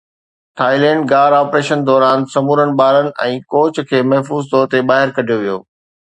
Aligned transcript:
Thailand 0.59 1.01
غار 1.11 1.31
operation 1.39 1.79
دوران 1.89 2.19
سمورن 2.33 2.69
ٻارن 2.79 3.09
۽ 3.25 3.35
ڪوچ 3.55 3.75
کي 3.91 3.97
محفوظ 4.13 4.43
طور 4.55 4.65
تي 4.71 4.79
ٻاهر 4.93 5.09
ڪڍيو 5.19 5.37
ويو 5.43 5.57